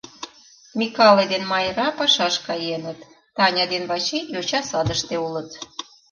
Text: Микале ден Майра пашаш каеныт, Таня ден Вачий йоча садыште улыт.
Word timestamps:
Микале 0.77 1.25
ден 1.31 1.43
Майра 1.51 1.87
пашаш 1.97 2.35
каеныт, 2.45 2.99
Таня 3.35 3.65
ден 3.71 3.83
Вачий 3.89 4.23
йоча 4.33 4.61
садыште 4.69 5.15
улыт. 5.25 5.49